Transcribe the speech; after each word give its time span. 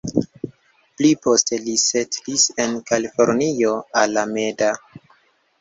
Pli 1.01 1.11
poste 1.25 1.59
li 1.65 1.75
setlis 1.83 2.45
en 2.65 2.73
Kalifornio, 2.89 3.75
Alameda. 4.05 4.73